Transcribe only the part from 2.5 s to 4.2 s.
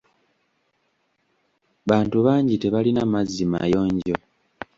tebalina mazzi mayonjo.